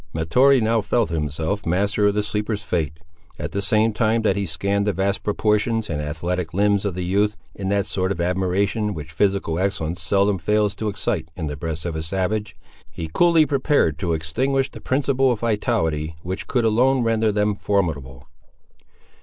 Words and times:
Mahtoree 0.13 0.61
now 0.61 0.81
felt 0.81 1.11
himself 1.11 1.63
master 1.63 2.07
of 2.07 2.15
the 2.15 2.23
sleeper's 2.23 2.63
fate. 2.63 2.97
At 3.37 3.51
the 3.51 3.61
same 3.61 3.93
time 3.93 4.23
that 4.23 4.35
he 4.35 4.47
scanned 4.47 4.87
the 4.87 4.93
vast 4.93 5.21
proportions 5.21 5.91
and 5.91 6.01
athletic 6.01 6.55
limbs 6.55 6.85
of 6.85 6.95
the 6.95 7.03
youth, 7.05 7.37
in 7.53 7.69
that 7.69 7.85
sort 7.85 8.11
of 8.11 8.19
admiration 8.19 8.95
which 8.95 9.11
physical 9.11 9.59
excellence 9.59 10.01
seldom 10.01 10.39
fails 10.39 10.73
to 10.77 10.87
excite 10.89 11.29
in 11.35 11.45
the 11.45 11.55
breast 11.55 11.85
of 11.85 11.95
a 11.95 12.01
savage, 12.01 12.57
he 12.91 13.11
coolly 13.13 13.45
prepared 13.45 13.99
to 13.99 14.13
extinguish 14.13 14.71
the 14.71 14.81
principle 14.81 15.31
of 15.31 15.41
vitality 15.41 16.15
which 16.23 16.47
could 16.47 16.65
alone 16.65 17.03
render 17.03 17.31
them 17.31 17.55
formidable. 17.55 18.25